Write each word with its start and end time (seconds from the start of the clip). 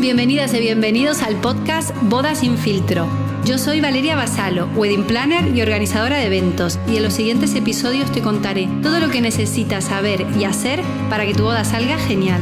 Bienvenidas 0.00 0.54
y 0.54 0.60
bienvenidos 0.60 1.22
al 1.22 1.38
podcast 1.42 1.94
Bodas 2.04 2.38
sin 2.38 2.56
filtro. 2.56 3.06
Yo 3.44 3.58
soy 3.58 3.82
Valeria 3.82 4.16
Basalo, 4.16 4.66
wedding 4.74 5.04
planner 5.04 5.54
y 5.54 5.60
organizadora 5.60 6.16
de 6.16 6.24
eventos, 6.24 6.78
y 6.88 6.96
en 6.96 7.02
los 7.02 7.12
siguientes 7.12 7.54
episodios 7.54 8.10
te 8.10 8.22
contaré 8.22 8.66
todo 8.82 8.98
lo 8.98 9.10
que 9.10 9.20
necesitas 9.20 9.84
saber 9.84 10.26
y 10.38 10.44
hacer 10.44 10.80
para 11.10 11.26
que 11.26 11.34
tu 11.34 11.42
boda 11.42 11.64
salga 11.64 11.98
genial. 11.98 12.40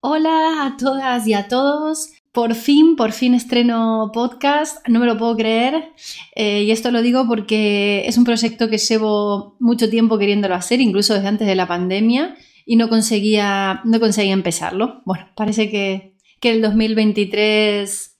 Hola 0.00 0.66
a 0.66 0.76
todas 0.76 1.28
y 1.28 1.34
a 1.34 1.46
todos. 1.46 2.10
Por 2.32 2.56
fin, 2.56 2.96
por 2.96 3.12
fin 3.12 3.34
estreno 3.34 4.10
podcast, 4.12 4.84
no 4.88 4.98
me 4.98 5.06
lo 5.06 5.16
puedo 5.16 5.36
creer. 5.36 5.92
Eh, 6.34 6.64
y 6.64 6.72
esto 6.72 6.90
lo 6.90 7.02
digo 7.02 7.28
porque 7.28 8.02
es 8.06 8.18
un 8.18 8.24
proyecto 8.24 8.68
que 8.68 8.78
llevo 8.78 9.54
mucho 9.60 9.88
tiempo 9.88 10.18
queriéndolo 10.18 10.56
hacer, 10.56 10.80
incluso 10.80 11.14
desde 11.14 11.28
antes 11.28 11.46
de 11.46 11.54
la 11.54 11.68
pandemia 11.68 12.34
y 12.64 12.76
no 12.76 12.88
conseguía, 12.88 13.80
no 13.84 14.00
conseguía 14.00 14.32
empezarlo. 14.32 15.02
Bueno, 15.04 15.28
parece 15.36 15.70
que, 15.70 16.12
el 16.42 16.60
2023 16.60 18.18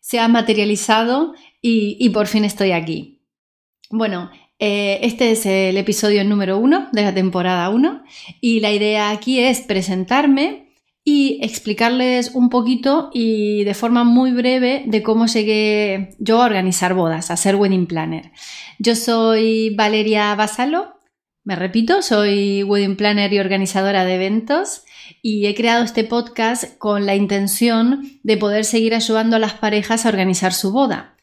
se 0.00 0.18
ha 0.18 0.28
materializado 0.28 1.32
y, 1.62 2.08
por 2.10 2.26
fin 2.26 2.44
estoy 2.44 2.72
aquí. 2.72 3.22
Bueno, 3.90 4.30
eh, 4.58 4.98
este 5.02 5.30
es 5.30 5.46
el 5.46 5.76
episodio 5.78 6.22
número 6.24 6.58
uno 6.58 6.88
de 6.92 7.02
la 7.02 7.14
temporada 7.14 7.70
1 7.70 8.02
y 8.42 8.60
la 8.60 8.72
idea 8.72 9.10
aquí 9.10 9.40
es 9.40 9.62
presentarme 9.62 10.66
y 11.08 11.38
explicarles 11.40 12.32
un 12.34 12.50
poquito 12.50 13.10
y 13.14 13.62
de 13.62 13.74
forma 13.74 14.02
muy 14.02 14.32
breve 14.32 14.82
de 14.86 15.04
cómo 15.04 15.26
llegué 15.26 16.10
yo 16.18 16.42
a 16.42 16.46
organizar 16.46 16.94
bodas, 16.94 17.30
a 17.30 17.36
ser 17.36 17.54
wedding 17.54 17.86
planner. 17.86 18.32
Yo 18.80 18.96
soy 18.96 19.72
Valeria 19.76 20.34
Basalo, 20.34 20.95
me 21.46 21.54
repito, 21.54 22.02
soy 22.02 22.64
wedding 22.64 22.96
planner 22.96 23.32
y 23.32 23.38
organizadora 23.38 24.04
de 24.04 24.16
eventos 24.16 24.82
y 25.22 25.46
he 25.46 25.54
creado 25.54 25.84
este 25.84 26.02
podcast 26.02 26.76
con 26.78 27.06
la 27.06 27.14
intención 27.14 28.02
de 28.24 28.36
poder 28.36 28.64
seguir 28.64 28.96
ayudando 28.96 29.36
a 29.36 29.38
las 29.38 29.54
parejas 29.54 30.04
a 30.04 30.08
organizar 30.08 30.52
su 30.52 30.72
boda. 30.72 31.16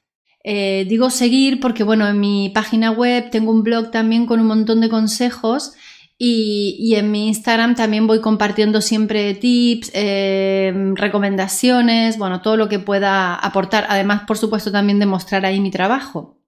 Eh, 0.45 0.85
digo 0.87 1.09
seguir 1.09 1.59
porque, 1.59 1.83
bueno, 1.83 2.07
en 2.07 2.21
mi 2.21 2.49
página 2.49 2.91
web 2.91 3.31
tengo 3.31 3.51
un 3.51 3.63
blog 3.63 3.91
también 3.91 4.25
con 4.25 4.39
un 4.39 4.47
montón 4.47 4.79
de 4.79 4.87
consejos 4.87 5.73
y, 6.17 6.95
en 6.95 7.11
mi 7.11 7.27
Instagram 7.27 7.75
también 7.75 8.07
voy 8.07 8.21
compartiendo 8.21 8.79
siempre 8.79 9.33
tips, 9.33 9.91
eh, 9.93 10.73
recomendaciones, 10.95 12.17
bueno, 12.17 12.41
todo 12.41 12.55
lo 12.55 12.69
que 12.69 12.79
pueda 12.79 13.35
aportar. 13.35 13.87
Además, 13.89 14.21
por 14.25 14.37
supuesto, 14.37 14.71
también 14.71 14.99
de 14.99 15.05
mostrar 15.05 15.45
ahí 15.45 15.59
mi 15.59 15.69
trabajo. 15.69 16.39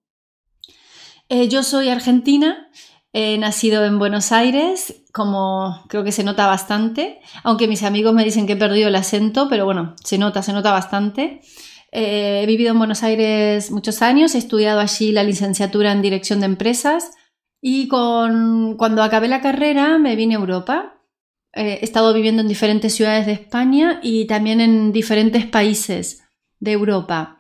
Eh, 1.28 1.50
yo 1.50 1.64
soy 1.64 1.90
argentina, 1.90 2.70
He 3.18 3.38
nacido 3.38 3.86
en 3.86 3.98
Buenos 3.98 4.34
Aires, 4.34 5.02
como 5.14 5.86
creo 5.88 6.04
que 6.04 6.12
se 6.12 6.26
nota 6.26 6.48
bastante, 6.48 7.22
aunque 7.46 7.66
mis 7.66 7.82
amigos 7.84 8.14
me 8.14 8.26
dicen 8.26 8.46
que 8.46 8.54
he 8.54 8.58
perdido 8.58 8.90
el 8.90 8.96
acento, 8.96 9.48
pero 9.48 9.64
bueno, 9.64 9.96
se 10.04 10.18
nota, 10.18 10.44
se 10.44 10.52
nota 10.52 10.74
bastante. 10.74 11.40
Eh, 11.94 12.42
he 12.44 12.46
vivido 12.46 12.72
en 12.72 12.78
Buenos 12.78 13.04
Aires 13.04 13.72
muchos 13.72 14.02
años, 14.02 14.36
he 14.36 14.38
estudiado 14.38 14.82
allí 14.82 15.14
la 15.14 15.24
licenciatura 15.24 15.94
en 15.94 16.02
dirección 16.02 16.42
de 16.42 16.48
empresas 16.48 17.12
y 17.62 17.88
con, 17.88 18.76
cuando 18.76 19.02
acabé 19.02 19.30
la 19.30 19.40
carrera 19.40 19.98
me 19.98 20.18
vine 20.18 20.36
a 20.36 20.40
Europa. 20.40 21.02
Eh, 21.54 21.80
he 21.80 21.86
estado 21.86 22.14
viviendo 22.14 22.42
en 22.42 22.50
diferentes 22.50 22.96
ciudades 22.96 23.28
de 23.28 23.32
España 23.32 24.02
y 24.04 24.28
también 24.28 24.60
en 24.60 24.92
diferentes 24.92 25.46
países 25.46 26.26
de 26.60 26.74
Europa. 26.74 27.38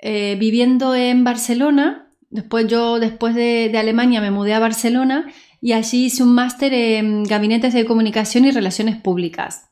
Eh, 0.00 0.36
viviendo 0.40 0.92
en 0.96 1.22
Barcelona, 1.22 2.03
Después 2.34 2.66
yo, 2.66 2.98
después 2.98 3.36
de, 3.36 3.70
Alemania, 3.78 4.20
me 4.20 4.32
mudé 4.32 4.54
a 4.54 4.58
Barcelona 4.58 5.32
y 5.60 5.70
allí 5.72 6.06
hice 6.06 6.24
un 6.24 6.34
máster 6.34 6.74
en 6.74 7.22
gabinetes 7.22 7.72
de 7.72 7.84
comunicación 7.84 8.44
y 8.44 8.50
relaciones 8.50 8.96
públicas. 8.96 9.70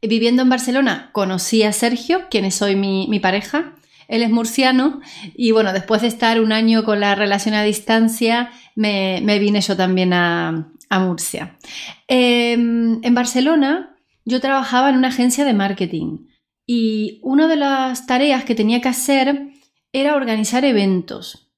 Viviendo 0.00 0.42
en 0.42 0.48
Barcelona 0.48 1.10
conocí 1.12 1.64
a 1.64 1.72
Sergio, 1.72 2.28
quien 2.30 2.44
es 2.44 2.62
hoy 2.62 2.76
mi, 2.76 3.18
pareja. 3.18 3.74
Él 4.06 4.22
es 4.22 4.30
murciano 4.30 5.00
y 5.34 5.50
bueno, 5.50 5.72
después 5.72 6.02
de 6.02 6.08
estar 6.08 6.40
un 6.40 6.52
año 6.52 6.84
con 6.84 7.00
la 7.00 7.16
relación 7.16 7.56
a 7.56 7.64
distancia, 7.64 8.52
me, 8.76 9.20
vine 9.40 9.62
yo 9.62 9.76
también 9.76 10.12
a, 10.12 10.68
Murcia. 10.90 11.58
Em, 12.06 13.00
en 13.02 13.14
Barcelona 13.14 13.96
yo 14.24 14.40
trabajaba 14.40 14.90
en 14.90 14.96
una 14.96 15.08
agencia 15.08 15.44
de 15.44 15.54
marketing 15.54 16.28
y 16.66 17.18
una 17.24 17.48
de 17.48 17.56
las 17.56 18.06
tareas 18.06 18.44
que 18.44 18.54
tenía 18.54 18.80
que 18.80 18.90
hacer 18.90 19.52
era 19.92 20.16
organizar 20.16 20.64
eventos. 20.64 21.52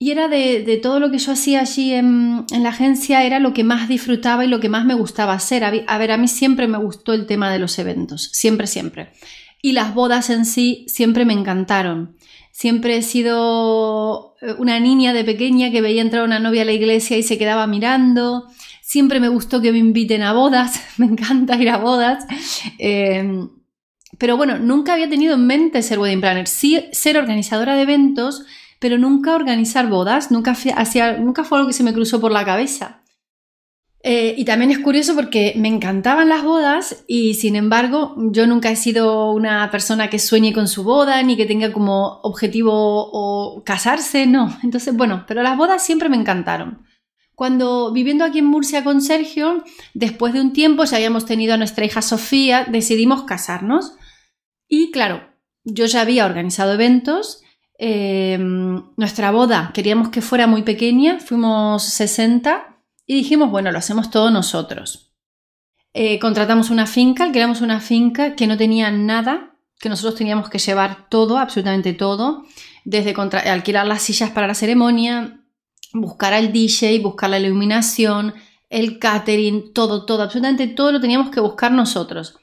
Y 0.00 0.12
era 0.12 0.28
de, 0.28 0.78
todo 0.80 1.00
lo 1.00 1.10
que 1.10 1.18
yo 1.18 1.32
hacía 1.32 1.60
allí 1.60 1.92
en, 1.92 2.46
la 2.50 2.68
agencia, 2.68 3.24
era 3.24 3.40
lo 3.40 3.52
que 3.52 3.64
más 3.64 3.88
disfrutaba 3.88 4.44
y 4.44 4.48
lo 4.48 4.60
que 4.60 4.68
más 4.68 4.84
me 4.84 4.94
gustaba 4.94 5.32
hacer. 5.32 5.64
A, 5.64 5.98
ver, 5.98 6.12
a 6.12 6.16
mí 6.16 6.28
siempre 6.28 6.68
me 6.68 6.78
gustó 6.78 7.14
el 7.14 7.26
tema 7.26 7.52
de 7.52 7.58
los 7.58 7.78
eventos, 7.80 8.30
siempre, 8.32 8.68
siempre. 8.68 9.12
Y 9.60 9.72
las 9.72 9.94
bodas 9.94 10.30
en 10.30 10.44
sí 10.44 10.84
siempre 10.86 11.24
me 11.24 11.32
encantaron. 11.32 12.16
Siempre 12.52 12.96
he 12.96 13.02
sido 13.02 14.36
eh, 14.40 14.54
una 14.58 14.78
niña 14.78 15.12
de 15.12 15.24
pequeña 15.24 15.72
que 15.72 15.80
veía 15.80 16.02
entrar 16.02 16.22
una 16.22 16.38
novia 16.38 16.62
a 16.62 16.64
la 16.64 16.72
iglesia 16.72 17.16
y 17.18 17.24
se 17.24 17.38
quedaba 17.38 17.66
mirando. 17.66 18.46
Siempre 18.82 19.18
me 19.18 19.28
gustó 19.28 19.60
que 19.60 19.72
me 19.72 19.78
inviten 19.78 20.22
a 20.22 20.32
bodas, 20.32 20.80
me 20.96 21.06
encanta 21.06 21.56
ir 21.56 21.70
a 21.70 21.78
bodas. 21.78 22.24
Eh, 22.78 23.48
pero 24.18 24.36
bueno, 24.36 24.58
nunca 24.58 24.94
había 24.94 25.08
tenido 25.08 25.34
en 25.34 25.46
mente 25.46 25.82
ser 25.82 25.98
wedding 25.98 26.20
planner, 26.20 26.46
sí 26.46 26.86
ser 26.92 27.16
organizadora 27.16 27.74
de 27.74 27.82
eventos, 27.82 28.44
pero 28.80 28.98
nunca 28.98 29.34
organizar 29.34 29.88
bodas, 29.88 30.30
nunca, 30.30 30.56
nunca 31.18 31.44
fue 31.44 31.58
algo 31.58 31.68
que 31.68 31.74
se 31.74 31.84
me 31.84 31.94
cruzó 31.94 32.20
por 32.20 32.32
la 32.32 32.44
cabeza. 32.44 33.02
Eh, 34.04 34.34
y 34.38 34.44
también 34.44 34.70
es 34.70 34.78
curioso 34.78 35.16
porque 35.16 35.54
me 35.56 35.66
encantaban 35.66 36.28
las 36.28 36.44
bodas 36.44 37.04
y 37.08 37.34
sin 37.34 37.56
embargo 37.56 38.14
yo 38.30 38.46
nunca 38.46 38.70
he 38.70 38.76
sido 38.76 39.32
una 39.32 39.68
persona 39.72 40.08
que 40.08 40.20
sueñe 40.20 40.52
con 40.52 40.68
su 40.68 40.84
boda 40.84 41.20
ni 41.24 41.36
que 41.36 41.46
tenga 41.46 41.72
como 41.72 42.20
objetivo 42.22 43.62
casarse, 43.64 44.26
no. 44.26 44.56
Entonces, 44.62 44.96
bueno, 44.96 45.24
pero 45.26 45.42
las 45.42 45.56
bodas 45.56 45.84
siempre 45.84 46.08
me 46.08 46.16
encantaron. 46.16 46.86
Cuando 47.34 47.92
viviendo 47.92 48.24
aquí 48.24 48.38
en 48.38 48.46
Murcia 48.46 48.82
con 48.84 49.00
Sergio, 49.00 49.64
después 49.94 50.32
de 50.32 50.40
un 50.40 50.52
tiempo, 50.52 50.84
ya 50.84 50.96
habíamos 50.96 51.24
tenido 51.24 51.54
a 51.54 51.56
nuestra 51.56 51.84
hija 51.84 52.02
Sofía, 52.02 52.66
decidimos 52.68 53.24
casarnos. 53.24 53.94
Y 54.68 54.90
claro, 54.90 55.22
yo 55.64 55.86
ya 55.86 56.02
había 56.02 56.26
organizado 56.26 56.74
eventos. 56.74 57.42
Em, 57.78 58.82
nuestra 58.96 59.30
boda 59.30 59.70
queríamos 59.72 60.10
que 60.10 60.20
fuera 60.20 60.46
muy 60.46 60.62
pequeña, 60.62 61.20
fuimos 61.20 61.84
60 61.84 62.76
y 63.06 63.14
dijimos, 63.14 63.50
bueno, 63.50 63.72
lo 63.72 63.78
hacemos 63.78 64.10
todos 64.10 64.30
nosotros. 64.30 65.14
Eh, 65.94 66.18
contratamos 66.18 66.70
una 66.70 66.86
finca, 66.86 67.24
alquilamos 67.24 67.60
una 67.62 67.80
finca 67.80 68.36
que 68.36 68.46
no 68.46 68.56
tenía 68.56 68.90
nada, 68.90 69.56
que 69.80 69.88
nosotros 69.88 70.16
teníamos 70.16 70.50
que 70.50 70.58
llevar 70.58 71.08
todo, 71.08 71.38
absolutamente 71.38 71.94
todo, 71.94 72.44
desde 72.84 73.14
alquilar 73.48 73.86
las 73.86 74.02
sillas 74.02 74.30
para 74.30 74.46
la 74.46 74.54
ceremonia, 74.54 75.40
buscar 75.94 76.34
al 76.34 76.52
DJ, 76.52 76.98
buscar 77.00 77.30
la 77.30 77.38
iluminación, 77.38 78.34
el 78.68 78.98
catering, 78.98 79.72
todo, 79.72 80.04
todo, 80.04 80.22
absolutamente 80.22 80.66
todo 80.66 80.92
lo 80.92 81.00
teníamos 81.00 81.30
que 81.30 81.40
buscar 81.40 81.72
nosotros 81.72 82.38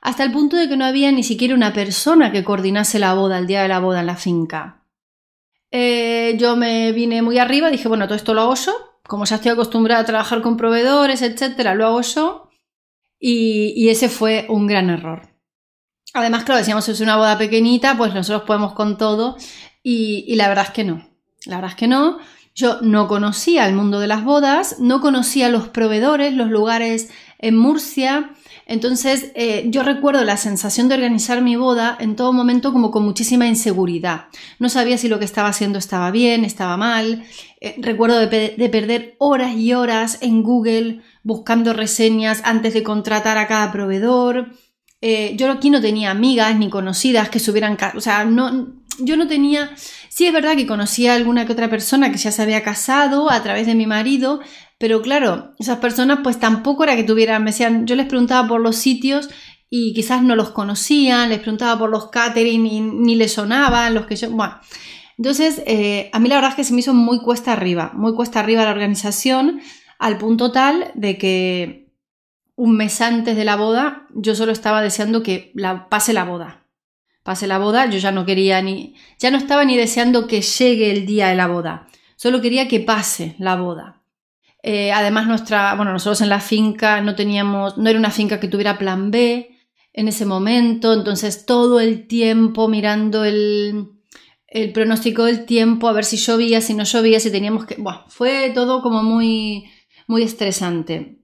hasta 0.00 0.24
el 0.24 0.32
punto 0.32 0.56
de 0.56 0.68
que 0.68 0.76
no 0.76 0.84
había 0.84 1.12
ni 1.12 1.22
siquiera 1.22 1.54
una 1.54 1.72
persona 1.72 2.32
que 2.32 2.44
coordinase 2.44 2.98
la 2.98 3.14
boda, 3.14 3.38
el 3.38 3.46
día 3.46 3.62
de 3.62 3.68
la 3.68 3.80
boda 3.80 4.00
en 4.00 4.06
la 4.06 4.16
finca. 4.16 4.84
Eh, 5.70 6.36
yo 6.38 6.56
me 6.56 6.92
vine 6.92 7.22
muy 7.22 7.38
arriba, 7.38 7.70
dije, 7.70 7.88
bueno, 7.88 8.06
todo 8.06 8.16
esto 8.16 8.34
lo 8.34 8.40
hago 8.42 8.54
yo, 8.54 8.72
como 9.06 9.24
ya 9.24 9.36
estoy 9.36 9.52
acostumbrada 9.52 10.02
a 10.02 10.06
trabajar 10.06 10.42
con 10.42 10.56
proveedores, 10.56 11.22
etcétera, 11.22 11.74
lo 11.74 11.86
hago 11.86 12.00
yo, 12.00 12.48
y, 13.18 13.88
ese 13.90 14.08
fue 14.08 14.46
un 14.48 14.66
gran 14.66 14.88
error. 14.88 15.28
Además, 16.14 16.44
claro, 16.44 16.58
decíamos, 16.58 16.88
es 16.88 17.00
una 17.00 17.16
boda 17.16 17.36
pequeñita, 17.36 17.96
pues 17.96 18.14
nosotros 18.14 18.46
podemos 18.46 18.72
con 18.72 18.96
todo, 18.96 19.36
y, 19.82 20.24
y 20.26 20.36
la 20.36 20.48
verdad 20.48 20.66
es 20.66 20.70
que 20.70 20.84
no, 20.84 21.06
la 21.44 21.56
verdad 21.56 21.72
es 21.72 21.76
que 21.76 21.88
no. 21.88 22.18
Yo 22.52 22.80
no 22.80 23.06
conocía 23.06 23.66
el 23.68 23.74
mundo 23.74 24.00
de 24.00 24.08
las 24.08 24.24
bodas, 24.24 24.80
no 24.80 25.00
conocía 25.00 25.48
los 25.50 25.68
proveedores, 25.68 26.34
los 26.34 26.50
lugares 26.50 27.10
en 27.38 27.56
Murcia, 27.56 28.32
entonces, 28.70 29.32
eh, 29.34 29.64
yo 29.66 29.82
recuerdo 29.82 30.22
la 30.22 30.36
sensación 30.36 30.88
de 30.88 30.94
organizar 30.94 31.42
mi 31.42 31.56
boda 31.56 31.96
en 31.98 32.14
todo 32.14 32.32
momento 32.32 32.72
como 32.72 32.92
con 32.92 33.04
muchísima 33.04 33.48
inseguridad. 33.48 34.26
No 34.60 34.68
sabía 34.68 34.96
si 34.96 35.08
lo 35.08 35.18
que 35.18 35.24
estaba 35.24 35.48
haciendo 35.48 35.76
estaba 35.76 36.12
bien, 36.12 36.44
estaba 36.44 36.76
mal. 36.76 37.24
Eh, 37.60 37.74
recuerdo 37.78 38.20
de, 38.20 38.68
perder 38.70 39.16
horas 39.18 39.56
y 39.56 39.72
horas 39.72 40.18
en 40.20 40.44
Google 40.44 41.00
buscando 41.24 41.72
reseñas 41.72 42.42
antes 42.44 42.72
de 42.72 42.84
contratar 42.84 43.38
a 43.38 43.48
cada 43.48 43.72
proveedor. 43.72 44.52
Eh, 45.00 45.34
yo 45.36 45.50
aquí 45.50 45.68
no 45.68 45.80
tenía 45.80 46.12
amigas 46.12 46.56
ni 46.56 46.70
conocidas 46.70 47.28
que 47.28 47.40
subieran... 47.40 47.76
O 47.96 48.00
sea, 48.00 48.24
no, 48.24 48.68
yo 49.00 49.16
no 49.16 49.26
tenía... 49.26 49.72
Sí 50.10 50.26
es 50.26 50.32
verdad 50.32 50.54
que 50.54 50.68
conocía 50.68 51.14
a 51.14 51.16
alguna 51.16 51.44
que 51.44 51.54
otra 51.54 51.70
persona 51.70 52.12
que 52.12 52.18
ya 52.18 52.30
se 52.30 52.42
había 52.42 52.62
casado 52.62 53.32
a 53.32 53.42
través 53.42 53.66
de 53.66 53.74
mi 53.74 53.88
marido, 53.88 54.38
pero 54.80 55.02
claro, 55.02 55.52
esas 55.58 55.76
personas 55.76 56.20
pues 56.22 56.40
tampoco 56.40 56.84
era 56.84 56.96
que 56.96 57.04
tuvieran, 57.04 57.44
me 57.44 57.50
decían, 57.50 57.86
yo 57.86 57.96
les 57.96 58.06
preguntaba 58.06 58.48
por 58.48 58.62
los 58.62 58.76
sitios 58.76 59.28
y 59.68 59.92
quizás 59.92 60.22
no 60.22 60.34
los 60.36 60.52
conocían, 60.52 61.28
les 61.28 61.40
preguntaba 61.40 61.78
por 61.78 61.90
los 61.90 62.08
catering 62.08 62.64
y 62.64 62.80
ni 62.80 63.14
les 63.14 63.34
sonaban 63.34 63.92
los 63.92 64.06
que 64.06 64.16
yo, 64.16 64.30
bueno. 64.30 64.58
Entonces, 65.18 65.62
eh, 65.66 66.08
a 66.14 66.18
mí 66.18 66.30
la 66.30 66.36
verdad 66.36 66.52
es 66.52 66.56
que 66.56 66.64
se 66.64 66.72
me 66.72 66.80
hizo 66.80 66.94
muy 66.94 67.20
cuesta 67.20 67.52
arriba, 67.52 67.92
muy 67.92 68.14
cuesta 68.14 68.40
arriba 68.40 68.64
la 68.64 68.70
organización, 68.70 69.60
al 69.98 70.16
punto 70.16 70.50
tal 70.50 70.92
de 70.94 71.18
que 71.18 71.92
un 72.56 72.74
mes 72.74 73.02
antes 73.02 73.36
de 73.36 73.44
la 73.44 73.56
boda, 73.56 74.06
yo 74.14 74.34
solo 74.34 74.50
estaba 74.50 74.80
deseando 74.80 75.22
que 75.22 75.52
pase 75.90 76.14
la 76.14 76.24
boda. 76.24 76.64
Pase 77.22 77.46
la 77.46 77.58
boda, 77.58 77.84
yo 77.90 77.98
ya 77.98 78.12
no 78.12 78.24
quería 78.24 78.62
ni, 78.62 78.94
ya 79.18 79.30
no 79.30 79.36
estaba 79.36 79.66
ni 79.66 79.76
deseando 79.76 80.26
que 80.26 80.40
llegue 80.40 80.90
el 80.90 81.04
día 81.04 81.28
de 81.28 81.34
la 81.34 81.48
boda. 81.48 81.86
Solo 82.16 82.40
quería 82.40 82.66
que 82.66 82.80
pase 82.80 83.36
la 83.38 83.56
boda. 83.56 83.99
Eh, 84.62 84.92
además, 84.92 85.26
nuestra, 85.26 85.74
bueno, 85.74 85.92
nosotros 85.92 86.20
en 86.20 86.28
la 86.28 86.40
finca 86.40 87.00
no 87.00 87.14
teníamos, 87.14 87.78
no 87.78 87.88
era 87.88 87.98
una 87.98 88.10
finca 88.10 88.40
que 88.40 88.48
tuviera 88.48 88.78
plan 88.78 89.10
B 89.10 89.56
en 89.92 90.08
ese 90.08 90.26
momento, 90.26 90.92
entonces 90.92 91.46
todo 91.46 91.80
el 91.80 92.06
tiempo 92.06 92.68
mirando 92.68 93.24
el, 93.24 93.88
el 94.46 94.72
pronóstico 94.72 95.24
del 95.24 95.46
tiempo, 95.46 95.88
a 95.88 95.92
ver 95.92 96.04
si 96.04 96.16
llovía, 96.16 96.60
si 96.60 96.74
no 96.74 96.84
llovía, 96.84 97.20
si 97.20 97.30
teníamos 97.30 97.66
que, 97.66 97.76
bueno, 97.76 98.04
fue 98.08 98.50
todo 98.54 98.82
como 98.82 99.02
muy, 99.02 99.70
muy 100.06 100.22
estresante. 100.22 101.18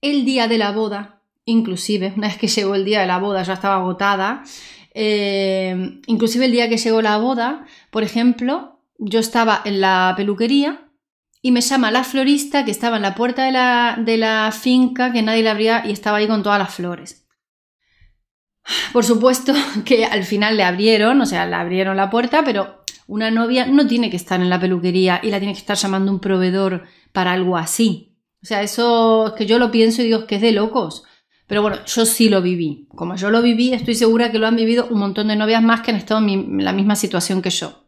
El 0.00 0.24
día 0.24 0.46
de 0.46 0.58
la 0.58 0.72
boda, 0.72 1.22
inclusive, 1.44 2.12
una 2.16 2.28
vez 2.28 2.38
que 2.38 2.48
llegó 2.48 2.74
el 2.74 2.84
día 2.84 3.00
de 3.00 3.06
la 3.06 3.18
boda, 3.18 3.42
ya 3.42 3.54
estaba 3.54 3.76
agotada. 3.76 4.44
Eh, 4.92 6.00
inclusive 6.06 6.44
el 6.44 6.52
día 6.52 6.68
que 6.68 6.76
llegó 6.76 7.02
la 7.02 7.18
boda, 7.18 7.66
por 7.90 8.02
ejemplo, 8.02 8.78
yo 8.98 9.18
estaba 9.18 9.60
en 9.64 9.80
la 9.80 10.14
peluquería 10.16 10.83
y 11.44 11.50
me 11.50 11.60
llama 11.60 11.90
la 11.90 12.04
florista 12.04 12.64
que 12.64 12.70
estaba 12.70 12.96
en 12.96 13.02
la 13.02 13.14
puerta 13.14 13.44
de 13.44 13.52
la, 13.52 13.98
de 14.02 14.16
la 14.16 14.50
finca, 14.50 15.12
que 15.12 15.20
nadie 15.20 15.42
le 15.42 15.50
abría 15.50 15.84
y 15.86 15.92
estaba 15.92 16.16
ahí 16.16 16.26
con 16.26 16.42
todas 16.42 16.58
las 16.58 16.72
flores. 16.72 17.26
Por 18.94 19.04
supuesto 19.04 19.52
que 19.84 20.06
al 20.06 20.24
final 20.24 20.56
le 20.56 20.64
abrieron, 20.64 21.20
o 21.20 21.26
sea, 21.26 21.44
le 21.44 21.54
abrieron 21.54 21.98
la 21.98 22.08
puerta, 22.08 22.44
pero 22.46 22.82
una 23.06 23.30
novia 23.30 23.66
no 23.66 23.86
tiene 23.86 24.08
que 24.08 24.16
estar 24.16 24.40
en 24.40 24.48
la 24.48 24.58
peluquería 24.58 25.20
y 25.22 25.30
la 25.30 25.38
tiene 25.38 25.52
que 25.52 25.60
estar 25.60 25.76
llamando 25.76 26.10
un 26.12 26.18
proveedor 26.18 26.84
para 27.12 27.32
algo 27.32 27.58
así. 27.58 28.16
O 28.42 28.46
sea, 28.46 28.62
eso 28.62 29.26
es 29.26 29.32
que 29.34 29.44
yo 29.44 29.58
lo 29.58 29.70
pienso 29.70 30.00
y 30.00 30.06
digo 30.06 30.26
que 30.26 30.36
es 30.36 30.40
de 30.40 30.52
locos. 30.52 31.04
Pero 31.46 31.60
bueno, 31.60 31.84
yo 31.84 32.06
sí 32.06 32.30
lo 32.30 32.40
viví. 32.40 32.88
Como 32.96 33.16
yo 33.16 33.28
lo 33.28 33.42
viví, 33.42 33.74
estoy 33.74 33.96
segura 33.96 34.32
que 34.32 34.38
lo 34.38 34.46
han 34.46 34.56
vivido 34.56 34.86
un 34.90 34.98
montón 34.98 35.28
de 35.28 35.36
novias 35.36 35.62
más 35.62 35.82
que 35.82 35.90
han 35.90 35.98
estado 35.98 36.26
en 36.26 36.64
la 36.64 36.72
misma 36.72 36.96
situación 36.96 37.42
que 37.42 37.50
yo. 37.50 37.84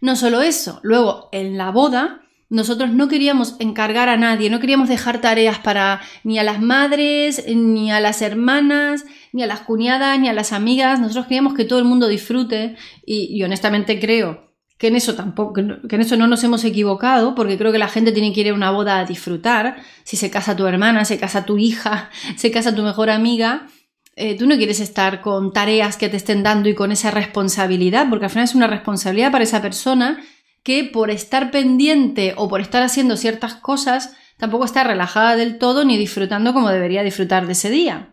No 0.00 0.14
solo 0.14 0.40
eso, 0.40 0.78
luego 0.84 1.30
en 1.32 1.58
la 1.58 1.72
boda 1.72 2.22
nosotros 2.50 2.90
no 2.90 3.08
queríamos 3.08 3.56
encargar 3.58 4.08
a 4.08 4.16
nadie, 4.16 4.48
no 4.48 4.58
queríamos 4.58 4.88
dejar 4.88 5.20
tareas 5.20 5.58
para 5.58 6.00
ni 6.24 6.38
a 6.38 6.42
las 6.42 6.60
madres, 6.62 7.44
ni 7.46 7.90
a 7.90 8.00
las 8.00 8.22
hermanas, 8.22 9.04
ni 9.32 9.42
a 9.42 9.46
las 9.46 9.60
cuñadas, 9.60 10.18
ni 10.18 10.28
a 10.28 10.32
las 10.32 10.52
amigas. 10.52 10.98
Nosotros 10.98 11.26
queríamos 11.26 11.54
que 11.54 11.66
todo 11.66 11.78
el 11.78 11.84
mundo 11.84 12.08
disfrute 12.08 12.76
y, 13.04 13.42
honestamente 13.42 14.00
creo 14.00 14.48
que 14.78 14.86
en 14.86 14.96
eso 14.96 15.14
tampoco, 15.14 15.54
que 15.88 15.96
en 15.96 16.00
eso 16.00 16.16
no 16.16 16.26
nos 16.26 16.42
hemos 16.44 16.64
equivocado, 16.64 17.34
porque 17.34 17.58
creo 17.58 17.72
que 17.72 17.78
la 17.78 17.88
gente 17.88 18.12
tiene 18.12 18.32
que 18.32 18.40
ir 18.42 18.50
a 18.50 18.54
una 18.54 18.70
boda 18.70 19.00
a 19.00 19.04
disfrutar. 19.04 19.82
Si 20.04 20.16
se 20.16 20.30
casa 20.30 20.56
tu 20.56 20.66
hermana, 20.66 21.04
se 21.04 21.18
casa 21.18 21.44
tu 21.44 21.58
hija, 21.58 22.10
se 22.36 22.50
casa 22.50 22.74
tu 22.74 22.82
mejor 22.82 23.10
amiga, 23.10 23.66
eh, 24.20 24.36
tú 24.36 24.46
no 24.46 24.56
quieres 24.56 24.80
estar 24.80 25.20
con 25.20 25.52
tareas 25.52 25.96
que 25.96 26.08
te 26.08 26.16
estén 26.16 26.42
dando 26.42 26.68
y 26.68 26.74
con 26.74 26.92
esa 26.92 27.10
responsabilidad, 27.10 28.08
porque 28.08 28.24
al 28.24 28.30
final 28.30 28.44
es 28.44 28.54
una 28.54 28.66
responsabilidad 28.66 29.30
para 29.30 29.44
esa 29.44 29.60
persona 29.60 30.18
que 30.68 30.84
por 30.84 31.10
estar 31.10 31.50
pendiente 31.50 32.34
o 32.36 32.46
por 32.46 32.60
estar 32.60 32.82
haciendo 32.82 33.16
ciertas 33.16 33.54
cosas, 33.54 34.12
tampoco 34.36 34.66
está 34.66 34.84
relajada 34.84 35.34
del 35.34 35.56
todo 35.56 35.82
ni 35.86 35.96
disfrutando 35.96 36.52
como 36.52 36.68
debería 36.68 37.02
disfrutar 37.02 37.46
de 37.46 37.52
ese 37.52 37.70
día. 37.70 38.10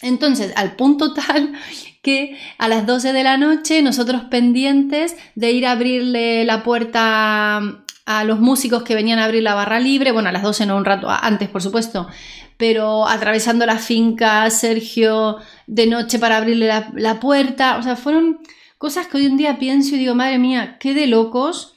Entonces, 0.00 0.54
al 0.56 0.76
punto 0.76 1.12
tal 1.12 1.52
que 2.02 2.38
a 2.56 2.68
las 2.68 2.86
12 2.86 3.12
de 3.12 3.22
la 3.22 3.36
noche 3.36 3.82
nosotros 3.82 4.22
pendientes 4.30 5.14
de 5.34 5.52
ir 5.52 5.66
a 5.66 5.72
abrirle 5.72 6.46
la 6.46 6.62
puerta 6.62 7.60
a 8.06 8.24
los 8.24 8.40
músicos 8.40 8.82
que 8.82 8.94
venían 8.94 9.18
a 9.18 9.26
abrir 9.26 9.42
la 9.42 9.52
barra 9.52 9.78
libre, 9.78 10.10
bueno, 10.10 10.30
a 10.30 10.32
las 10.32 10.42
12 10.42 10.64
no, 10.64 10.78
un 10.78 10.86
rato 10.86 11.10
antes, 11.10 11.50
por 11.50 11.60
supuesto, 11.60 12.08
pero 12.56 13.06
atravesando 13.06 13.66
la 13.66 13.76
finca, 13.76 14.48
Sergio 14.48 15.36
de 15.66 15.86
noche 15.86 16.18
para 16.18 16.38
abrirle 16.38 16.66
la, 16.66 16.90
la 16.94 17.20
puerta, 17.20 17.76
o 17.76 17.82
sea, 17.82 17.94
fueron 17.94 18.38
cosas 18.78 19.06
que 19.06 19.18
hoy 19.18 19.26
en 19.26 19.36
día 19.36 19.58
pienso 19.58 19.96
y 19.96 19.98
digo, 19.98 20.14
madre 20.14 20.38
mía, 20.38 20.78
qué 20.80 20.94
de 20.94 21.08
locos, 21.08 21.73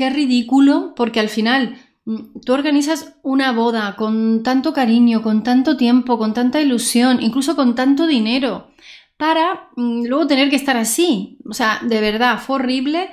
qué 0.00 0.08
ridículo, 0.08 0.94
porque 0.96 1.20
al 1.20 1.28
final 1.28 1.76
mm, 2.06 2.40
tú 2.46 2.54
organizas 2.54 3.16
una 3.22 3.52
boda 3.52 3.96
con 3.96 4.42
tanto 4.42 4.72
cariño, 4.72 5.20
con 5.20 5.42
tanto 5.42 5.76
tiempo, 5.76 6.16
con 6.16 6.32
tanta 6.32 6.62
ilusión, 6.62 7.22
incluso 7.22 7.54
con 7.54 7.74
tanto 7.74 8.06
dinero 8.06 8.70
para 9.18 9.68
mm, 9.76 10.06
luego 10.06 10.26
tener 10.26 10.48
que 10.48 10.56
estar 10.56 10.78
así. 10.78 11.36
O 11.44 11.52
sea, 11.52 11.80
de 11.82 12.00
verdad, 12.00 12.38
fue 12.38 12.56
horrible. 12.56 13.10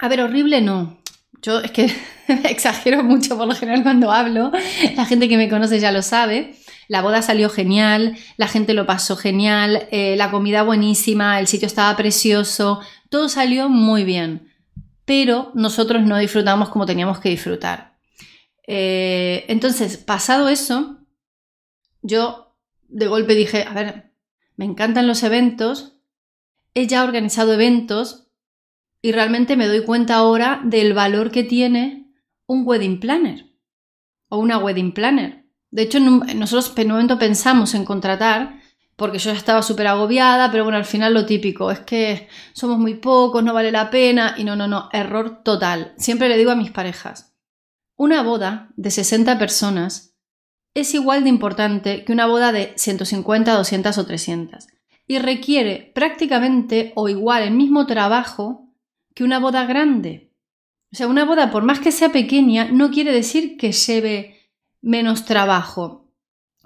A 0.00 0.08
ver, 0.08 0.22
horrible 0.22 0.60
no. 0.60 0.98
Yo 1.40 1.60
es 1.60 1.70
que 1.70 1.88
exagero 2.50 3.04
mucho 3.04 3.38
por 3.38 3.46
lo 3.46 3.54
general 3.54 3.84
cuando 3.84 4.10
hablo. 4.10 4.50
La 4.96 5.04
gente 5.06 5.28
que 5.28 5.36
me 5.36 5.48
conoce 5.48 5.78
ya 5.78 5.92
lo 5.92 6.02
sabe. 6.02 6.56
La 6.88 7.00
boda 7.00 7.22
salió 7.22 7.48
genial, 7.48 8.16
la 8.36 8.48
gente 8.48 8.74
lo 8.74 8.86
pasó 8.86 9.16
genial, 9.16 9.86
eh, 9.92 10.16
la 10.16 10.32
comida 10.32 10.64
buenísima, 10.64 11.38
el 11.38 11.46
sitio 11.46 11.66
estaba 11.66 11.96
precioso, 11.96 12.80
todo 13.08 13.28
salió 13.28 13.68
muy 13.68 14.04
bien. 14.04 14.55
Pero 15.06 15.52
nosotros 15.54 16.02
no 16.02 16.18
disfrutamos 16.18 16.68
como 16.68 16.84
teníamos 16.84 17.20
que 17.20 17.30
disfrutar. 17.30 17.96
Eh, 18.66 19.46
entonces, 19.48 19.96
pasado 19.96 20.50
eso, 20.50 20.98
yo 22.02 22.54
de 22.88 23.06
golpe 23.06 23.34
dije, 23.34 23.64
a 23.66 23.72
ver, 23.72 24.12
me 24.56 24.66
encantan 24.66 25.06
los 25.06 25.22
eventos, 25.22 25.98
he 26.74 26.86
ya 26.86 27.04
organizado 27.04 27.54
eventos 27.54 28.28
y 29.00 29.12
realmente 29.12 29.56
me 29.56 29.66
doy 29.66 29.84
cuenta 29.84 30.16
ahora 30.16 30.60
del 30.64 30.92
valor 30.92 31.30
que 31.30 31.44
tiene 31.44 32.12
un 32.46 32.66
wedding 32.66 33.00
planner 33.00 33.46
o 34.28 34.38
una 34.38 34.58
wedding 34.58 34.92
planner. 34.92 35.46
De 35.70 35.82
hecho, 35.82 36.00
nosotros 36.00 36.72
en 36.76 36.88
momento 36.88 37.18
pensamos 37.18 37.74
en 37.74 37.84
contratar 37.84 38.60
porque 38.96 39.18
yo 39.18 39.30
ya 39.30 39.36
estaba 39.36 39.62
súper 39.62 39.86
agobiada, 39.86 40.50
pero 40.50 40.64
bueno, 40.64 40.78
al 40.78 40.84
final 40.84 41.14
lo 41.14 41.26
típico 41.26 41.70
es 41.70 41.80
que 41.80 42.28
somos 42.54 42.78
muy 42.78 42.94
pocos, 42.94 43.44
no 43.44 43.52
vale 43.52 43.70
la 43.70 43.90
pena 43.90 44.34
y 44.38 44.44
no, 44.44 44.56
no, 44.56 44.66
no, 44.66 44.88
error 44.92 45.42
total. 45.42 45.94
Siempre 45.98 46.28
le 46.28 46.38
digo 46.38 46.50
a 46.50 46.56
mis 46.56 46.70
parejas, 46.70 47.34
una 47.96 48.22
boda 48.22 48.72
de 48.76 48.90
60 48.90 49.38
personas 49.38 50.14
es 50.74 50.94
igual 50.94 51.22
de 51.24 51.30
importante 51.30 52.04
que 52.04 52.12
una 52.12 52.26
boda 52.26 52.52
de 52.52 52.72
150, 52.76 53.54
200 53.54 53.98
o 53.98 54.06
300 54.06 54.66
y 55.06 55.18
requiere 55.18 55.92
prácticamente 55.94 56.92
o 56.96 57.08
igual 57.08 57.42
el 57.42 57.52
mismo 57.52 57.86
trabajo 57.86 58.72
que 59.14 59.24
una 59.24 59.38
boda 59.38 59.64
grande. 59.64 60.32
O 60.92 60.96
sea, 60.96 61.08
una 61.08 61.24
boda, 61.24 61.50
por 61.50 61.62
más 61.62 61.80
que 61.80 61.92
sea 61.92 62.10
pequeña, 62.10 62.68
no 62.70 62.90
quiere 62.90 63.12
decir 63.12 63.56
que 63.56 63.72
lleve 63.72 64.52
menos 64.80 65.24
trabajo. 65.24 66.05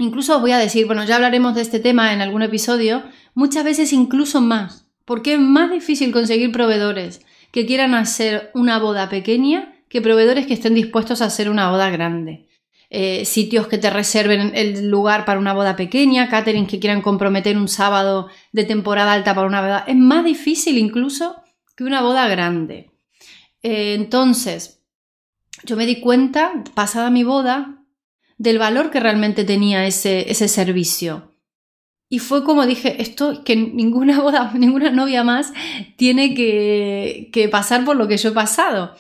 Incluso 0.01 0.37
os 0.37 0.41
voy 0.41 0.53
a 0.53 0.59
decir, 0.59 0.87
bueno, 0.87 1.05
ya 1.05 1.17
hablaremos 1.17 1.55
de 1.55 1.61
este 1.61 1.79
tema 1.79 2.15
en 2.15 2.23
algún 2.23 2.41
episodio, 2.41 3.05
muchas 3.35 3.65
veces 3.65 3.93
incluso 3.93 4.41
más, 4.41 4.89
porque 5.05 5.35
es 5.35 5.41
más 5.41 5.71
difícil 5.71 6.11
conseguir 6.11 6.53
proveedores 6.53 7.21
que 7.53 7.67
quieran 7.67 7.95
hacer 7.95 8.51
una 8.55 8.79
boda 8.79 9.11
pequeña 9.11 9.75
que 9.91 10.01
proveedores 10.01 10.47
que 10.47 10.55
estén 10.55 10.75
dispuestos 10.75 11.21
a 11.21 11.27
hacer 11.27 11.51
una 11.51 11.71
boda 11.71 11.91
grande. 11.91 12.49
Eh, 12.89 13.27
sitios 13.27 13.67
que 13.67 13.77
te 13.77 13.91
reserven 13.91 14.53
el 14.55 14.89
lugar 14.89 15.27
para 15.27 15.39
una 15.39 15.53
boda 15.53 15.77
pequeña, 15.77 16.31
catering 16.31 16.67
que 16.67 16.81
quieran 16.81 17.03
comprometer 17.03 17.59
un 17.59 17.69
sábado 17.69 18.29
de 18.53 18.65
temporada 18.65 19.13
alta 19.13 19.35
para 19.35 19.47
una 19.47 19.61
boda. 19.61 19.85
Es 19.87 19.97
más 19.97 20.25
difícil 20.25 20.79
incluso 20.79 21.37
que 21.77 21.85
una 21.85 22.01
boda 22.01 22.27
grande. 22.27 22.91
Eh, 23.63 23.95
entonces, 23.95 24.81
yo 25.65 25.77
me 25.77 25.85
di 25.85 26.01
cuenta, 26.01 26.65
pasada 26.75 27.11
mi 27.11 27.23
boda, 27.23 27.80
del 28.41 28.59
valor 28.59 28.91
que 28.91 29.01
realmente 29.01 29.45
tenía 29.45 29.87
ese, 29.87 30.31
ese 30.31 30.49
servicio. 30.49 31.31
Y 32.09 32.21
fue 32.21 32.43
como 32.43 32.65
dije, 32.65 33.03
esto 33.03 33.45
que 33.45 33.55
ninguna 33.55 34.19
boda, 34.23 34.51
ninguna 34.55 34.91
novia 34.91 35.23
más 35.25 35.53
tiene 35.97 36.33
que, 36.33 37.29
que 37.35 37.51
pasar 37.51 37.85
por 37.85 37.97
lo 37.97 38.09
que 38.09 38.17
yo 38.17 38.31
he 38.31 38.33
pasado. 38.33 38.97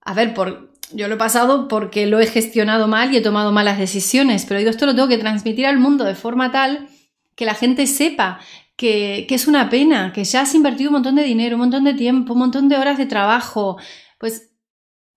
A 0.00 0.14
ver, 0.14 0.32
por, 0.32 0.72
yo 0.94 1.08
lo 1.08 1.16
he 1.16 1.18
pasado 1.18 1.68
porque 1.68 2.06
lo 2.06 2.20
he 2.20 2.26
gestionado 2.26 2.88
mal 2.88 3.12
y 3.12 3.18
he 3.18 3.20
tomado 3.20 3.52
malas 3.52 3.78
decisiones, 3.78 4.46
pero 4.46 4.58
esto 4.58 4.86
lo 4.86 4.94
tengo 4.94 5.08
que 5.08 5.18
transmitir 5.18 5.66
al 5.66 5.78
mundo 5.78 6.04
de 6.04 6.14
forma 6.14 6.50
tal 6.50 6.88
que 7.36 7.44
la 7.44 7.54
gente 7.54 7.86
sepa 7.86 8.40
que, 8.76 9.26
es 9.28 9.46
una 9.46 9.68
pena, 9.68 10.10
que 10.14 10.24
ya 10.24 10.40
has 10.40 10.54
invertido 10.54 10.88
un 10.88 10.94
montón 10.94 11.16
de 11.16 11.22
dinero, 11.22 11.56
un 11.56 11.60
montón 11.60 11.84
de 11.84 11.92
tiempo, 11.92 12.32
un 12.32 12.38
montón 12.38 12.70
de 12.70 12.78
horas 12.78 12.96
de 12.96 13.04
trabajo. 13.04 13.76
Pues 14.18 14.54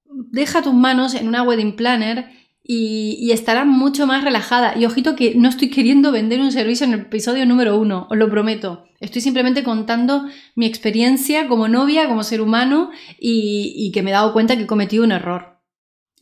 deja 0.04 0.62
tus 0.62 0.74
manos 0.74 1.14
en 1.16 1.30
una 1.30 1.44
wedding 1.44 1.78
planner 1.78 2.43
y, 2.64 3.32
estará 3.32 3.66
mucho 3.66 4.08
más 4.08 4.24
relajada. 4.24 4.78
Y 4.78 4.86
ojito 4.86 5.16
que 5.16 5.36
no 5.36 5.50
estoy 5.50 5.70
queriendo 5.70 6.12
vender 6.12 6.40
un 6.40 6.52
servicio 6.52 6.86
en 6.86 6.94
el 6.94 7.00
episodio 7.02 7.46
número 7.46 7.78
uno, 7.78 8.08
os 8.10 8.18
lo 8.18 8.30
prometo. 8.30 8.86
Estoy 9.00 9.22
simplemente 9.22 9.64
contando 9.64 10.26
mi 10.56 10.66
experiencia 10.66 11.48
como 11.48 11.68
novia, 11.68 12.08
como 12.08 12.24
ser 12.24 12.42
humano 12.42 12.92
y, 13.20 13.74
y 13.76 13.92
que 13.92 14.02
me 14.02 14.12
he 14.12 14.14
dado 14.14 14.34
cuenta 14.34 14.56
que 14.56 14.64
he 14.64 14.68
cometido 14.68 15.04
un 15.04 15.12
error 15.12 15.54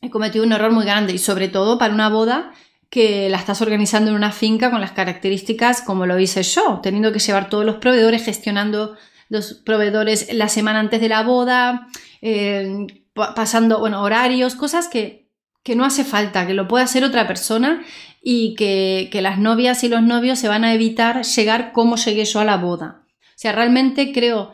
he 0.02 0.10
cometido 0.10 0.44
un 0.44 0.52
error 0.52 0.72
muy 0.72 0.84
grande 0.84 1.14
y 1.14 1.18
sobre 1.20 1.48
todo 1.48 1.78
para 1.78 1.94
una 1.94 2.10
boda 2.10 2.52
que 2.90 3.30
la 3.30 3.38
estás 3.38 3.62
organizando 3.62 4.10
en 4.10 4.18
una 4.18 4.32
finca 4.32 4.70
con 4.70 4.82
las 4.82 4.92
características 4.92 5.82
como 5.82 6.06
lo 6.06 6.20
hice 6.20 6.44
yo, 6.44 6.82
teniendo 6.84 7.14
que 7.14 7.20
llevar 7.20 7.50
todos 7.50 7.66
los 7.66 7.78
proveedores, 7.78 8.26
gestionando 8.26 8.98
los 9.30 9.54
proveedores 9.54 10.34
la 10.34 10.50
semana 10.50 10.80
antes 10.80 11.00
de 11.00 11.08
la 11.08 11.24
boda, 11.24 11.88
eh, 12.22 12.88
pasando, 13.14 13.80
bueno, 13.80 14.02
horarios, 14.02 14.56
cosas 14.56 14.90
que, 14.90 15.21
que 15.64 15.76
no 15.76 15.86
hace 15.86 16.04
falta, 16.04 16.48
que 16.48 16.54
lo 16.54 16.68
puede 16.68 16.84
hacer 16.84 17.04
otra 17.04 17.28
persona 17.28 17.84
y 18.22 18.56
que, 18.56 19.10
que 19.12 19.22
las 19.22 19.40
novias 19.40 19.84
y 19.84 19.90
los 19.90 20.02
novios 20.02 20.40
se 20.40 20.48
van 20.48 20.64
a 20.64 20.74
evitar 20.74 21.24
llegar 21.24 21.72
como 21.72 21.96
llegué 21.96 22.26
yo 22.26 22.40
a 22.40 22.46
la 22.46 22.58
boda. 22.58 23.06
O 23.20 23.38
sea, 23.42 23.52
realmente 23.52 24.12
creo 24.12 24.54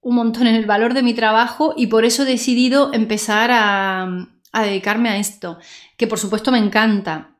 un 0.00 0.16
montón 0.16 0.46
en 0.46 0.54
el 0.54 0.66
valor 0.66 0.94
de 0.94 1.02
mi 1.02 1.14
trabajo 1.14 1.74
y 1.76 1.88
por 1.88 2.04
eso 2.04 2.22
he 2.22 2.26
decidido 2.26 2.92
empezar 2.92 3.50
a, 3.52 4.28
a 4.52 4.62
dedicarme 4.62 5.08
a 5.08 5.18
esto, 5.18 5.58
que 5.96 6.06
por 6.06 6.18
supuesto 6.18 6.50
me 6.50 6.58
encanta. 6.58 7.36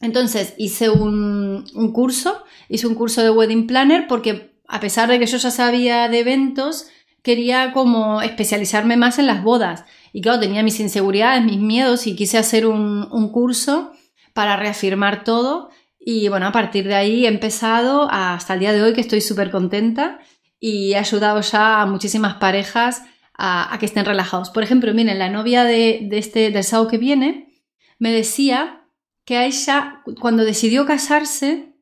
Entonces 0.00 0.54
hice 0.56 0.88
un, 0.88 1.66
un, 1.74 1.92
curso, 1.92 2.42
hice 2.68 2.86
un 2.86 2.94
curso 2.94 3.22
de 3.22 3.30
Wedding 3.30 3.66
Planner 3.66 4.06
porque 4.08 4.58
a 4.66 4.80
pesar 4.80 5.08
de 5.08 5.18
que 5.18 5.26
yo 5.26 5.36
ya 5.36 5.50
sabía 5.50 6.08
de 6.08 6.20
eventos, 6.20 6.88
quería 7.22 7.72
como 7.72 8.22
especializarme 8.22 8.96
más 8.96 9.18
en 9.18 9.26
las 9.26 9.42
bodas. 9.42 9.84
Y 10.12 10.22
claro, 10.22 10.40
tenía 10.40 10.62
mis 10.62 10.80
inseguridades, 10.80 11.44
mis 11.44 11.58
miedos 11.58 12.06
y 12.06 12.16
quise 12.16 12.38
hacer 12.38 12.66
un, 12.66 13.08
un 13.10 13.30
curso 13.30 13.92
para 14.32 14.56
reafirmar 14.56 15.24
todo. 15.24 15.70
Y 15.98 16.28
bueno, 16.28 16.46
a 16.46 16.52
partir 16.52 16.86
de 16.86 16.94
ahí 16.94 17.26
he 17.26 17.28
empezado 17.28 18.08
hasta 18.10 18.54
el 18.54 18.60
día 18.60 18.72
de 18.72 18.82
hoy 18.82 18.94
que 18.94 19.00
estoy 19.00 19.20
súper 19.20 19.50
contenta 19.50 20.18
y 20.58 20.92
he 20.92 20.96
ayudado 20.96 21.40
ya 21.40 21.82
a 21.82 21.86
muchísimas 21.86 22.34
parejas 22.34 23.02
a, 23.36 23.74
que 23.80 23.86
estén 23.86 24.04
relajados. 24.04 24.50
Por 24.50 24.62
ejemplo, 24.62 24.92
miren, 24.92 25.18
la 25.18 25.30
novia 25.30 25.64
de, 25.64 26.06
de 26.10 26.18
este, 26.18 26.50
del 26.50 26.64
sábado 26.64 26.90
que 26.90 26.98
viene 26.98 27.64
me 27.98 28.12
decía 28.12 28.86
que 29.24 29.38
a 29.38 29.46
ella, 29.46 30.02
cuando 30.20 30.44
decidió 30.44 30.84
casarse, 30.84 31.74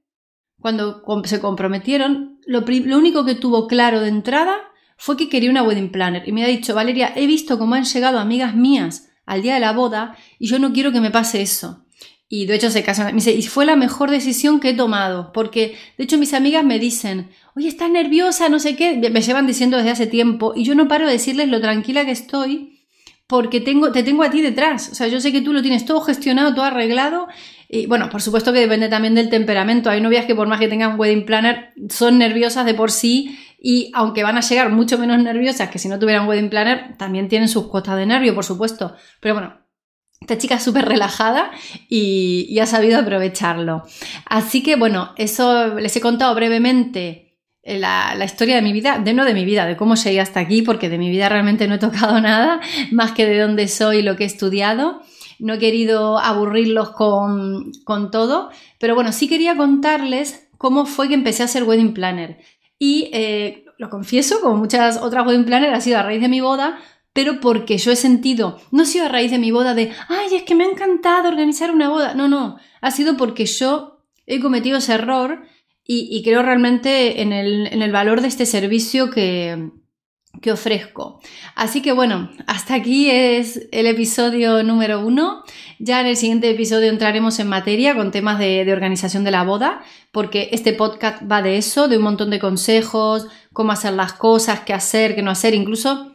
cuando 0.61 1.02
se 1.25 1.40
comprometieron, 1.40 2.40
lo, 2.47 2.61
lo 2.61 2.99
único 2.99 3.25
que 3.25 3.35
tuvo 3.35 3.66
claro 3.66 4.00
de 4.00 4.09
entrada 4.09 4.57
fue 4.98 5.16
que 5.16 5.28
quería 5.28 5.50
una 5.50 5.62
wedding 5.62 5.90
planner. 5.90 6.28
Y 6.28 6.32
me 6.32 6.44
ha 6.44 6.48
dicho, 6.48 6.74
Valeria, 6.74 7.12
he 7.16 7.26
visto 7.26 7.58
cómo 7.58 7.76
han 7.76 7.84
llegado 7.84 8.18
amigas 8.18 8.54
mías 8.54 9.08
al 9.24 9.42
día 9.42 9.54
de 9.54 9.60
la 9.60 9.72
boda 9.72 10.16
y 10.38 10.48
yo 10.48 10.58
no 10.58 10.72
quiero 10.72 10.92
que 10.92 11.00
me 11.00 11.10
pase 11.10 11.40
eso. 11.40 11.84
Y 12.28 12.44
de 12.44 12.56
hecho 12.56 12.70
se 12.70 12.82
casan. 12.82 13.16
Y 13.16 13.42
fue 13.42 13.64
la 13.64 13.76
mejor 13.76 14.10
decisión 14.10 14.60
que 14.60 14.70
he 14.70 14.74
tomado, 14.74 15.32
porque 15.32 15.76
de 15.96 16.04
hecho 16.04 16.18
mis 16.18 16.34
amigas 16.34 16.62
me 16.64 16.78
dicen, 16.78 17.30
oye, 17.56 17.68
estás 17.68 17.90
nerviosa, 17.90 18.50
no 18.50 18.58
sé 18.58 18.76
qué, 18.76 18.96
me 19.10 19.22
llevan 19.22 19.46
diciendo 19.46 19.78
desde 19.78 19.90
hace 19.90 20.06
tiempo, 20.06 20.52
y 20.54 20.64
yo 20.64 20.74
no 20.74 20.88
paro 20.88 21.06
de 21.06 21.12
decirles 21.12 21.48
lo 21.48 21.60
tranquila 21.60 22.04
que 22.04 22.10
estoy, 22.10 22.78
porque 23.26 23.60
tengo, 23.60 23.92
te 23.92 24.02
tengo 24.02 24.24
a 24.24 24.30
ti 24.30 24.42
detrás. 24.42 24.90
O 24.90 24.94
sea, 24.94 25.06
yo 25.06 25.20
sé 25.20 25.32
que 25.32 25.40
tú 25.40 25.54
lo 25.54 25.62
tienes 25.62 25.84
todo 25.84 26.00
gestionado, 26.00 26.54
todo 26.54 26.64
arreglado. 26.64 27.28
Y 27.68 27.86
bueno, 27.86 28.08
por 28.08 28.22
supuesto 28.22 28.52
que 28.52 28.60
depende 28.60 28.88
también 28.88 29.14
del 29.14 29.28
temperamento. 29.28 29.90
Hay 29.90 30.00
novias 30.00 30.24
que 30.26 30.34
por 30.34 30.48
más 30.48 30.58
que 30.58 30.68
tengan 30.68 30.98
wedding 30.98 31.26
planner, 31.26 31.72
son 31.90 32.18
nerviosas 32.18 32.64
de 32.64 32.72
por 32.74 32.90
sí 32.90 33.38
y 33.60 33.90
aunque 33.92 34.22
van 34.22 34.36
a 34.36 34.40
llegar 34.40 34.70
mucho 34.70 34.98
menos 34.98 35.20
nerviosas 35.20 35.68
que 35.68 35.80
si 35.80 35.88
no 35.88 35.98
tuvieran 35.98 36.28
wedding 36.28 36.48
planner, 36.48 36.96
también 36.96 37.28
tienen 37.28 37.48
sus 37.48 37.66
cuotas 37.66 37.96
de 37.96 38.06
nervio, 38.06 38.34
por 38.34 38.44
supuesto. 38.44 38.94
Pero 39.20 39.34
bueno, 39.34 39.58
esta 40.20 40.38
chica 40.38 40.56
es 40.56 40.62
súper 40.62 40.86
relajada 40.86 41.50
y, 41.88 42.56
ha 42.60 42.66
sabido 42.66 43.00
aprovecharlo. 43.00 43.82
Así 44.26 44.62
que 44.62 44.76
bueno, 44.76 45.12
eso 45.16 45.74
les 45.74 45.96
he 45.96 46.00
contado 46.00 46.34
brevemente 46.36 47.36
la, 47.64 48.14
la, 48.14 48.24
historia 48.24 48.56
de 48.56 48.62
mi 48.62 48.72
vida, 48.72 48.98
de 48.98 49.12
no 49.12 49.24
de 49.24 49.34
mi 49.34 49.44
vida, 49.44 49.66
de 49.66 49.76
cómo 49.76 49.96
llegué 49.96 50.20
hasta 50.20 50.40
aquí, 50.40 50.62
porque 50.62 50.88
de 50.88 50.98
mi 50.98 51.10
vida 51.10 51.28
realmente 51.28 51.66
no 51.66 51.74
he 51.74 51.78
tocado 51.78 52.20
nada, 52.20 52.60
más 52.92 53.12
que 53.12 53.26
de 53.26 53.40
dónde 53.40 53.66
soy 53.66 53.98
y 53.98 54.02
lo 54.02 54.16
que 54.16 54.24
he 54.24 54.26
estudiado. 54.26 55.02
No 55.40 55.54
he 55.54 55.58
querido 55.58 56.18
aburrirlos 56.18 56.90
con, 56.90 57.70
con 57.84 58.10
todo, 58.10 58.50
pero 58.78 58.94
bueno, 58.94 59.12
sí 59.12 59.28
quería 59.28 59.56
contarles 59.56 60.48
cómo 60.58 60.84
fue 60.84 61.08
que 61.08 61.14
empecé 61.14 61.44
a 61.44 61.48
ser 61.48 61.62
wedding 61.62 61.94
planner. 61.94 62.38
Y 62.78 63.11
eh, 63.12 63.64
lo 63.78 63.90
confieso, 63.90 64.40
como 64.40 64.56
muchas 64.56 64.99
otras 64.99 65.26
wedding 65.26 65.44
planner, 65.44 65.75
ha 65.75 65.80
sido 65.80 65.99
a 65.99 66.02
raíz 66.02 66.20
de 66.20 66.28
mi 66.28 66.40
boda, 66.40 66.78
pero 67.12 67.40
porque 67.40 67.78
yo 67.78 67.90
he 67.90 67.97
sentido, 67.97 68.61
no 68.70 68.82
ha 68.82 68.87
sido 68.87 69.06
a 69.06 69.08
raíz 69.08 69.30
de 69.30 69.38
mi 69.38 69.50
boda 69.50 69.75
de, 69.75 69.92
ay, 70.08 70.37
es 70.37 70.42
que 70.44 70.54
me 70.54 70.64
ha 70.64 70.70
encantado 70.70 71.28
organizar 71.28 71.70
una 71.70 71.88
boda. 71.88 72.14
No, 72.14 72.28
no, 72.28 72.58
ha 72.80 72.90
sido 72.90 73.16
porque 73.16 73.47
yo 73.47 74.04
he 74.26 74.40
cometido 74.40 74.78
ese 74.78 74.94
error 74.94 75.42
y, 75.90 76.23
creo 76.23 76.42
realmente 76.42 77.23
en 77.23 77.32
el, 77.32 77.66
en 77.68 77.80
el, 77.80 77.90
valor 77.90 78.20
de 78.20 78.28
este 78.28 78.44
servicio 78.44 79.08
que, 79.08 79.70
que 80.40 80.52
ofrezco. 80.52 81.20
Así 81.54 81.82
que 81.82 81.92
bueno, 81.92 82.30
hasta 82.47 82.75
aquí 82.75 83.11
es 83.11 83.68
el 83.73 83.87
episodio 83.87 84.62
número 84.62 85.00
uno. 85.00 85.42
Ya 85.78 86.00
en 86.00 86.06
el 86.06 86.16
siguiente 86.16 86.50
episodio 86.50 86.90
entraremos 86.90 87.38
en 87.38 87.49
materia 87.49 87.94
con 87.94 88.11
temas 88.11 88.38
de, 88.38 88.70
organización 88.73 89.25
de 89.25 89.30
la 89.30 89.44
boda, 89.44 89.82
porque 90.12 90.49
este 90.52 90.73
podcast 90.73 91.23
va 91.30 91.42
de 91.42 91.56
eso, 91.56 91.88
de 91.88 91.97
un 91.97 92.04
montón 92.04 92.30
de 92.30 92.38
consejos, 92.38 93.26
cómo 93.52 93.73
hacer 93.73 93.94
las 93.94 94.12
cosas, 94.12 94.61
qué 94.61 94.75
hacer, 94.75 95.14
qué 95.14 95.23
no 95.23 95.30
hacer, 95.30 95.54
incluso 95.54 96.12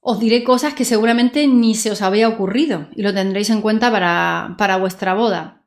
os 0.00 0.20
diré 0.20 0.44
cosas 0.44 0.74
que 0.74 0.84
seguramente 0.84 1.46
ni 1.48 1.74
se 1.74 1.90
os 1.90 2.00
había 2.00 2.28
ocurrido 2.28 2.88
y 2.94 3.02
lo 3.02 3.12
tendréis 3.12 3.50
en 3.50 3.60
cuenta 3.60 3.90
para, 3.90 4.54
para 4.56 4.76
vuestra 4.76 5.14
boda. 5.14 5.64